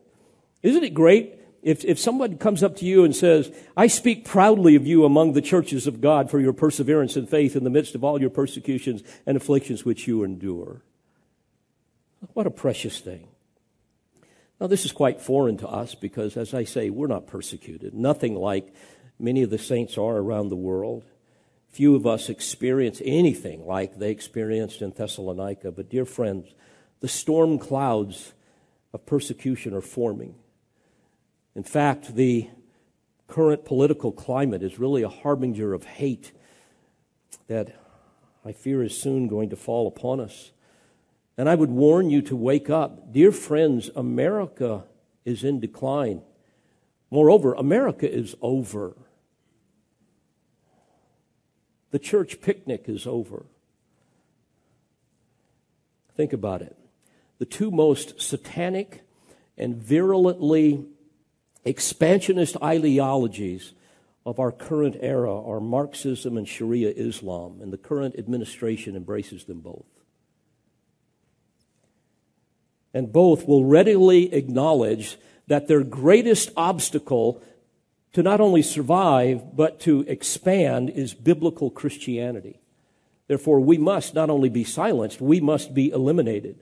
[0.63, 4.75] Isn't it great if, if someone comes up to you and says, I speak proudly
[4.75, 7.93] of you among the churches of God for your perseverance and faith in the midst
[7.93, 10.81] of all your persecutions and afflictions which you endure?
[12.33, 13.27] What a precious thing.
[14.59, 17.93] Now, this is quite foreign to us because, as I say, we're not persecuted.
[17.93, 18.73] Nothing like
[19.19, 21.03] Many of the saints are around the world.
[21.69, 25.71] Few of us experience anything like they experienced in Thessalonica.
[25.71, 26.53] But, dear friends,
[26.99, 28.33] the storm clouds
[28.93, 30.35] of persecution are forming.
[31.55, 32.49] In fact, the
[33.27, 36.31] current political climate is really a harbinger of hate
[37.47, 37.75] that
[38.45, 40.51] I fear is soon going to fall upon us.
[41.37, 43.11] And I would warn you to wake up.
[43.11, 44.85] Dear friends, America
[45.25, 46.21] is in decline.
[47.11, 48.95] Moreover, America is over.
[51.91, 53.45] The church picnic is over.
[56.15, 56.75] Think about it.
[57.39, 59.03] The two most satanic
[59.57, 60.85] and virulently
[61.63, 63.73] expansionist ideologies
[64.25, 69.61] of our current era are Marxism and Sharia Islam, and the current administration embraces them
[69.61, 69.85] both.
[72.93, 75.17] And both will readily acknowledge
[75.47, 77.41] that their greatest obstacle
[78.13, 82.59] to not only survive, but to expand is biblical Christianity.
[83.27, 86.59] Therefore, we must not only be silenced, we must be eliminated.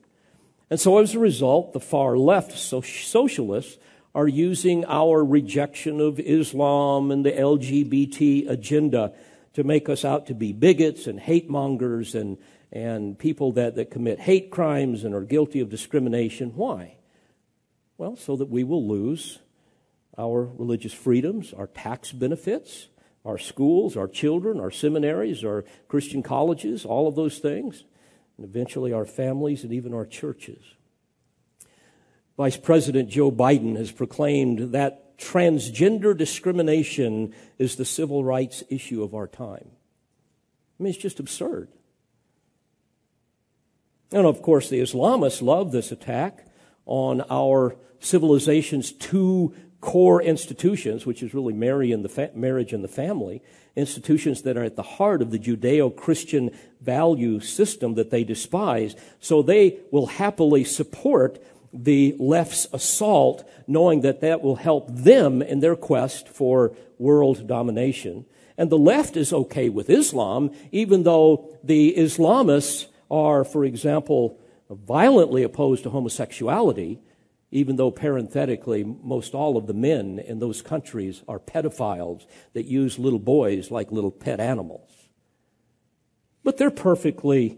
[0.70, 3.78] And so, as a result, the far left socialists
[4.16, 9.14] are using our rejection of Islam and the LGBT agenda
[9.54, 12.38] to make us out to be bigots and hate mongers and,
[12.72, 16.52] and people that, that commit hate crimes and are guilty of discrimination.
[16.56, 16.96] Why?
[17.98, 19.39] Well, so that we will lose
[20.18, 22.88] our religious freedoms, our tax benefits,
[23.26, 27.84] our schools, our children, our seminaries, our Christian colleges, all of those things,
[28.38, 30.63] and eventually our families and even our churches.
[32.38, 39.16] Vice President Joe Biden has proclaimed that transgender discrimination is the civil rights issue of
[39.16, 39.70] our time.
[40.80, 41.70] I mean, it's just absurd.
[44.11, 46.45] And of course, the Islamists love this attack
[46.86, 49.55] on our civilization's two
[49.86, 53.39] core institutions, which is really marriage and the, fa- marriage and the family,
[53.75, 56.49] institutions that are at the heart of the Judeo Christian
[56.81, 58.95] value system that they despise.
[59.19, 61.39] So they will happily support
[61.71, 68.25] the left's assault, knowing that that will help them in their quest for world domination.
[68.57, 75.43] And the left is okay with Islam, even though the Islamists are, for example, violently
[75.43, 77.01] opposed to homosexuality
[77.56, 82.99] even though parenthetically, most all of the men in those countries are pedophiles that use
[82.99, 84.91] little boys like little pet animals.
[86.43, 87.58] But they're perfectly,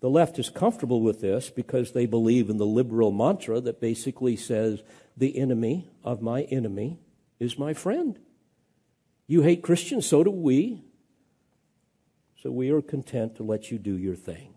[0.00, 4.36] the left is comfortable with this because they believe in the liberal mantra that basically
[4.36, 4.82] says,
[5.16, 6.98] the enemy of my enemy
[7.40, 8.18] is my friend.
[9.26, 10.84] You hate Christians, so do we.
[12.42, 14.55] So we are content to let you do your thing.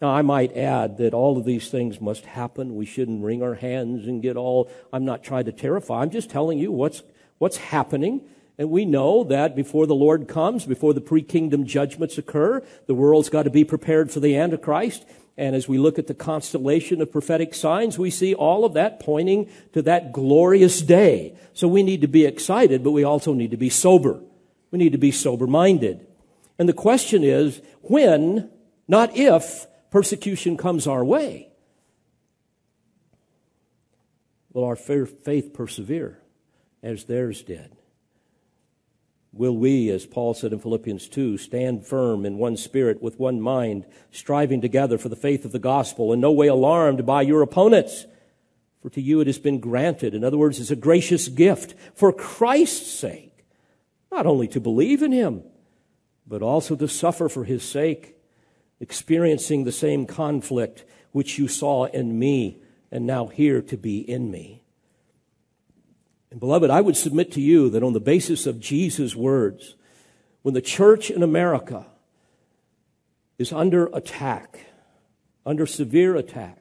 [0.00, 2.74] Now, I might add that all of these things must happen.
[2.74, 6.02] We shouldn't wring our hands and get all, I'm not trying to terrify.
[6.02, 7.02] I'm just telling you what's,
[7.38, 8.20] what's happening
[8.58, 12.94] And we know that before the Lord comes, before the pre kingdom judgments occur, the
[12.94, 15.04] world's got to be prepared for the Antichrist.
[15.38, 19.00] And as we look at the constellation of prophetic signs, we see all of that
[19.00, 21.36] pointing to that glorious day.
[21.52, 24.20] So we need to be excited, but we also need to be sober.
[24.70, 26.06] We need to be sober minded.
[26.58, 28.48] And the question is when,
[28.88, 29.66] not if,
[29.96, 31.48] persecution comes our way,
[34.52, 36.18] will our faith persevere
[36.82, 37.74] as theirs did?
[39.32, 43.40] Will we, as Paul said in Philippians 2, stand firm in one spirit with one
[43.40, 47.40] mind, striving together for the faith of the gospel, in no way alarmed by your
[47.40, 48.04] opponents?
[48.82, 50.12] For to you it has been granted.
[50.12, 53.46] In other words, it's a gracious gift for Christ's sake,
[54.12, 55.42] not only to believe in him,
[56.26, 58.15] but also to suffer for his sake,
[58.80, 62.58] experiencing the same conflict which you saw in me
[62.90, 64.62] and now hear to be in me.
[66.30, 69.74] And beloved, I would submit to you that on the basis of Jesus' words,
[70.42, 71.86] when the church in America
[73.38, 74.66] is under attack,
[75.44, 76.58] under severe attack,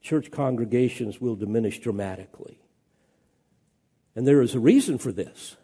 [0.00, 2.58] church congregations will diminish dramatically.
[4.14, 5.56] And there is a reason for this.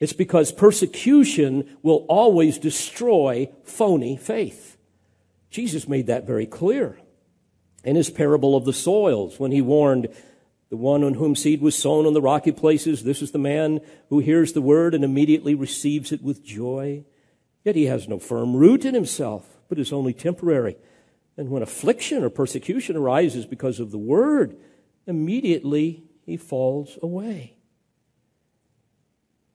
[0.00, 4.76] It's because persecution will always destroy phony faith.
[5.50, 6.98] Jesus made that very clear
[7.84, 10.08] in his parable of the soils when he warned
[10.70, 13.02] the one on whom seed was sown on the rocky places.
[13.02, 13.80] This is the man
[14.10, 17.04] who hears the word and immediately receives it with joy.
[17.64, 20.76] Yet he has no firm root in himself, but is only temporary.
[21.36, 24.56] And when affliction or persecution arises because of the word,
[25.06, 27.57] immediately he falls away.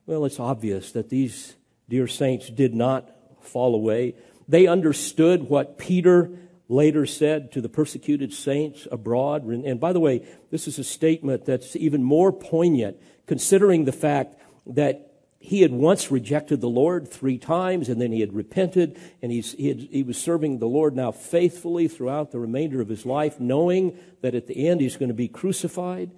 [0.06, 1.56] Well, it's obvious that these
[1.88, 3.10] dear saints did not
[3.41, 4.16] fall away.
[4.49, 6.30] They understood what Peter
[6.68, 9.43] later said to the persecuted saints abroad.
[9.43, 12.97] And by the way, this is a statement that's even more poignant
[13.28, 14.36] considering the fact
[14.66, 19.32] that he had once rejected the Lord three times and then he had repented and
[19.32, 23.39] he, had, he was serving the Lord now faithfully throughout the remainder of his life,
[23.39, 26.12] knowing that at the end he's going to be crucified.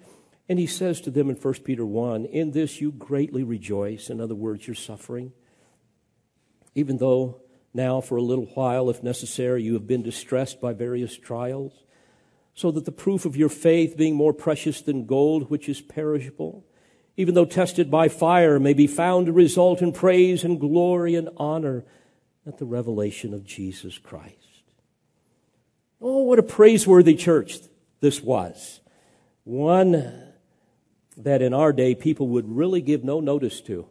[0.48, 4.10] And he says to them in 1 Peter 1 In this you greatly rejoice.
[4.10, 5.32] In other words, you're suffering.
[6.74, 7.40] Even though
[7.76, 11.84] now, for a little while, if necessary, you have been distressed by various trials,
[12.54, 16.64] so that the proof of your faith, being more precious than gold, which is perishable,
[17.18, 21.28] even though tested by fire, may be found to result in praise and glory and
[21.36, 21.84] honor
[22.46, 24.62] at the revelation of Jesus Christ.
[26.00, 27.58] Oh, what a praiseworthy church
[28.00, 28.80] this was.
[29.44, 30.25] One
[31.16, 33.86] that in our day people would really give no notice to.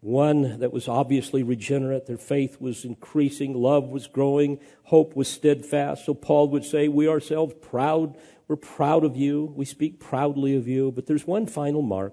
[0.00, 6.04] One that was obviously regenerate, their faith was increasing, love was growing, hope was steadfast.
[6.04, 10.68] So Paul would say, We ourselves proud, we're proud of you, we speak proudly of
[10.68, 10.92] you.
[10.92, 12.12] But there's one final mark,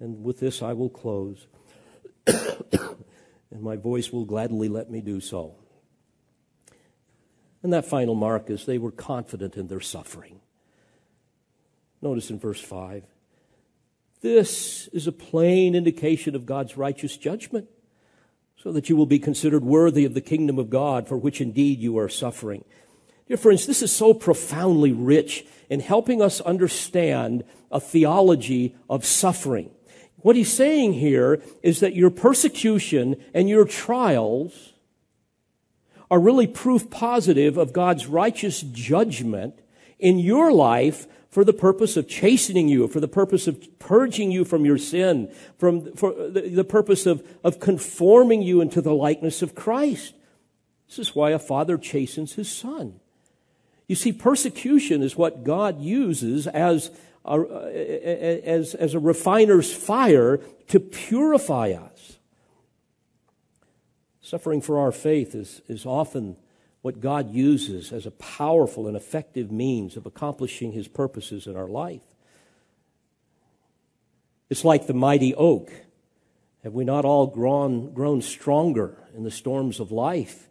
[0.00, 1.46] and with this I will close.
[2.26, 5.54] and my voice will gladly let me do so.
[7.62, 10.41] And that final mark is they were confident in their suffering.
[12.02, 13.04] Notice in verse 5
[14.22, 17.68] this is a plain indication of God's righteous judgment,
[18.56, 21.80] so that you will be considered worthy of the kingdom of God, for which indeed
[21.80, 22.64] you are suffering.
[23.26, 27.42] Dear friends, this is so profoundly rich in helping us understand
[27.72, 29.70] a theology of suffering.
[30.18, 34.72] What he's saying here is that your persecution and your trials
[36.12, 39.58] are really proof positive of God's righteous judgment
[39.98, 44.44] in your life for the purpose of chastening you, for the purpose of purging you
[44.44, 49.40] from your sin, from, for the, the purpose of, of conforming you into the likeness
[49.40, 50.12] of Christ.
[50.88, 53.00] This is why a father chastens his son.
[53.88, 56.90] You see, persecution is what God uses as
[57.24, 62.18] a, as, as a refiner's fire to purify us.
[64.20, 66.36] Suffering for our faith is, is often
[66.82, 71.68] what God uses as a powerful and effective means of accomplishing his purposes in our
[71.68, 72.02] life.
[74.50, 75.72] It's like the mighty oak.
[76.64, 80.48] Have we not all grown, grown stronger in the storms of life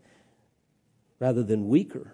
[1.20, 2.14] rather than weaker?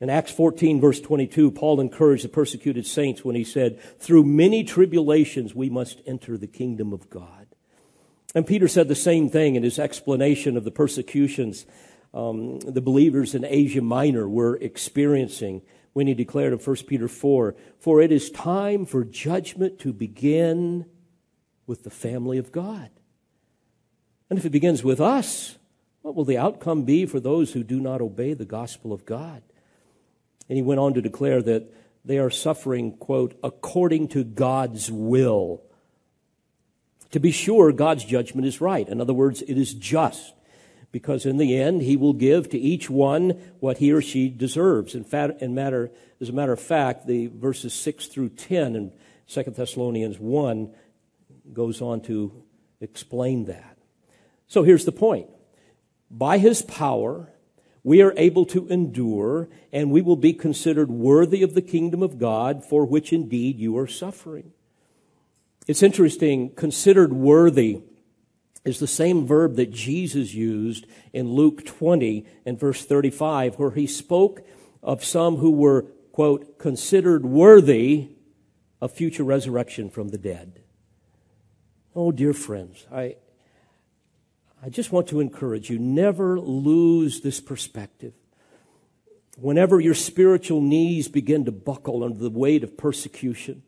[0.00, 4.62] In Acts 14, verse 22, Paul encouraged the persecuted saints when he said, Through many
[4.62, 7.37] tribulations we must enter the kingdom of God.
[8.34, 11.66] And Peter said the same thing in his explanation of the persecutions
[12.14, 15.62] um, the believers in Asia Minor were experiencing
[15.92, 20.86] when he declared in 1 Peter 4 For it is time for judgment to begin
[21.66, 22.90] with the family of God.
[24.30, 25.58] And if it begins with us,
[26.02, 29.42] what will the outcome be for those who do not obey the gospel of God?
[30.48, 31.70] And he went on to declare that
[32.04, 35.62] they are suffering, quote, according to God's will.
[37.12, 38.88] To be sure, God's judgment is right.
[38.88, 40.34] In other words, it is just
[40.92, 43.30] because in the end he will give to each one
[43.60, 44.94] what he or she deserves.
[44.94, 45.90] In fact, in matter,
[46.20, 48.92] as a matter of fact, the verses 6 through 10 in
[49.28, 50.74] 2 Thessalonians 1
[51.52, 52.42] goes on to
[52.80, 53.78] explain that.
[54.46, 55.28] So here's the point.
[56.10, 57.32] By his power,
[57.82, 62.18] we are able to endure, and we will be considered worthy of the kingdom of
[62.18, 64.52] God, for which indeed you are suffering.
[65.68, 67.82] It's interesting, considered worthy
[68.64, 73.86] is the same verb that Jesus used in Luke 20 and verse 35, where he
[73.86, 74.40] spoke
[74.82, 78.08] of some who were, quote, considered worthy
[78.80, 80.62] of future resurrection from the dead.
[81.94, 83.16] Oh, dear friends, I,
[84.62, 88.14] I just want to encourage you never lose this perspective.
[89.36, 93.62] Whenever your spiritual knees begin to buckle under the weight of persecution,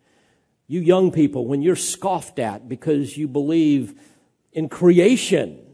[0.70, 4.00] you young people, when you're scoffed at because you believe
[4.52, 5.66] in creation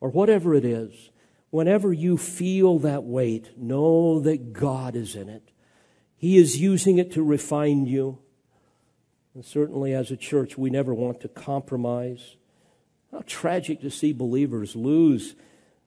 [0.00, 1.10] or whatever it is,
[1.50, 5.52] whenever you feel that weight, know that God is in it.
[6.16, 8.18] He is using it to refine you.
[9.36, 12.34] And certainly as a church, we never want to compromise.
[13.12, 15.36] How tragic to see believers lose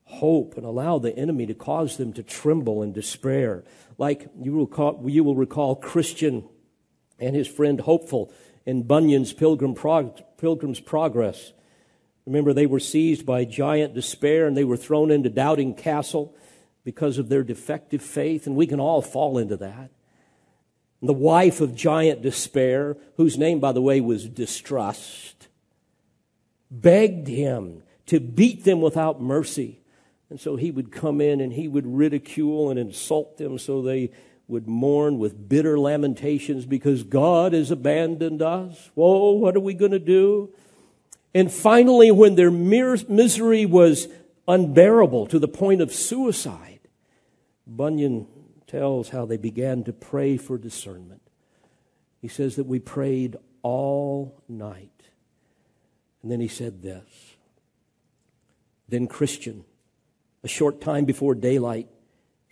[0.06, 3.66] hope and allow the enemy to cause them to tremble and despair.
[3.98, 6.48] Like you will, call, you will recall Christian
[7.24, 8.32] and his friend Hopeful
[8.65, 11.53] in Bunyan's Pilgrim Prog- Pilgrim's Progress.
[12.26, 16.36] Remember, they were seized by giant despair and they were thrown into Doubting Castle
[16.84, 19.89] because of their defective faith, and we can all fall into that.
[20.99, 25.47] And the wife of giant despair, whose name, by the way, was Distrust,
[26.69, 29.80] begged him to beat them without mercy.
[30.30, 34.11] And so he would come in and he would ridicule and insult them so they
[34.54, 38.91] would mourn with bitter lamentations because God has abandoned us.
[38.93, 40.54] Whoa, what are we going to do?
[41.34, 44.08] And finally, when their misery was
[44.47, 46.82] unbearable to the point of suicide,
[47.66, 48.28] Bunyan
[48.68, 51.22] tells how they began to pray for discernment.
[52.22, 54.91] He says that we prayed all night.
[56.22, 57.36] And then he said this.
[58.88, 59.66] Then Christian,
[60.43, 61.88] a short time before daylight,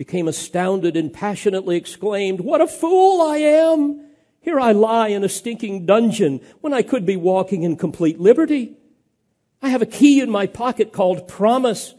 [0.01, 4.03] became astounded and passionately exclaimed, What a fool I am!
[4.39, 8.77] Here I lie in a stinking dungeon when I could be walking in complete liberty.
[9.61, 11.93] I have a key in my pocket called promise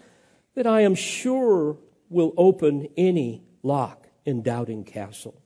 [0.57, 1.79] that I am sure
[2.09, 5.41] will open any lock in Doubting Castle.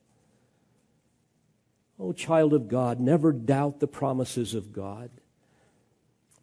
[1.98, 5.11] Oh, child of God, never doubt the promises of God.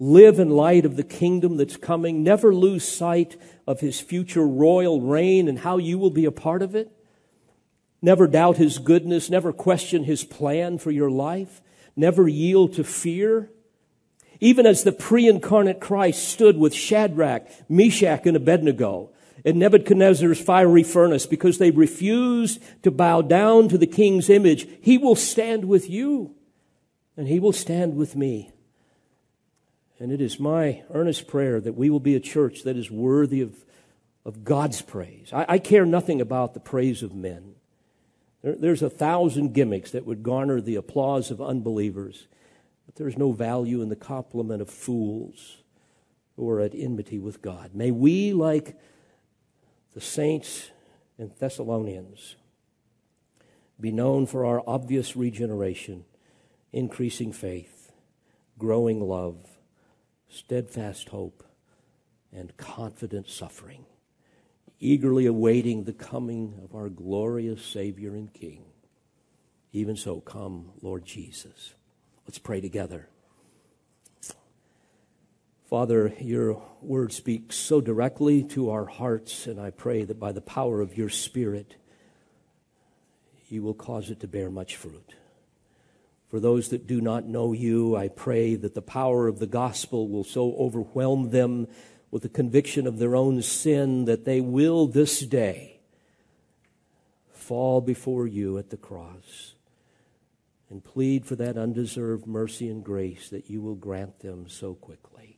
[0.03, 2.23] Live in light of the kingdom that's coming.
[2.23, 6.61] Never lose sight of his future royal reign and how you will be a part
[6.61, 6.91] of it.
[8.01, 9.29] Never doubt his goodness.
[9.29, 11.61] Never question his plan for your life.
[11.95, 13.49] Never yield to fear.
[14.41, 19.11] Even as the pre incarnate Christ stood with Shadrach, Meshach, and Abednego
[19.45, 24.97] in Nebuchadnezzar's fiery furnace because they refused to bow down to the king's image, he
[24.97, 26.35] will stand with you
[27.15, 28.52] and he will stand with me.
[29.99, 33.41] And it is my earnest prayer that we will be a church that is worthy
[33.41, 33.65] of,
[34.25, 35.31] of God's praise.
[35.31, 37.55] I, I care nothing about the praise of men.
[38.41, 42.27] There, there's a thousand gimmicks that would garner the applause of unbelievers,
[42.85, 45.57] but there's no value in the compliment of fools
[46.35, 47.73] who are at enmity with God.
[47.73, 48.77] May we, like
[49.93, 50.71] the saints
[51.17, 52.35] in Thessalonians,
[53.79, 56.05] be known for our obvious regeneration,
[56.71, 57.91] increasing faith,
[58.57, 59.37] growing love,
[60.33, 61.43] steadfast hope,
[62.31, 63.85] and confident suffering,
[64.79, 68.65] eagerly awaiting the coming of our glorious Savior and King.
[69.71, 71.75] Even so, come, Lord Jesus.
[72.25, 73.07] Let's pray together.
[75.69, 80.41] Father, your word speaks so directly to our hearts, and I pray that by the
[80.41, 81.75] power of your Spirit,
[83.49, 85.15] you will cause it to bear much fruit.
[86.33, 90.07] For those that do not know you, I pray that the power of the gospel
[90.07, 91.67] will so overwhelm them
[92.09, 95.79] with the conviction of their own sin that they will this day
[97.31, 99.53] fall before you at the cross
[100.71, 105.37] and plead for that undeserved mercy and grace that you will grant them so quickly.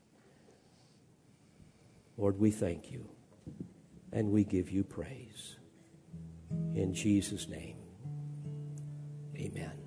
[2.15, 3.09] Lord, we thank you
[4.13, 5.57] and we give you praise.
[6.73, 7.75] In Jesus' name,
[9.35, 9.84] amen.